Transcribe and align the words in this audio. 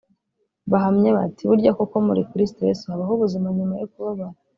bahamye 0.71 1.09
bati 1.17 1.41
“Burya 1.49 1.71
koko 1.77 1.95
muri 2.07 2.21
Kristo 2.31 2.59
Yesu 2.69 2.83
habaho 2.91 3.11
ubuzima 3.15 3.47
nyuma 3.57 3.75
yo 3.81 3.87
kubabara 3.91 4.37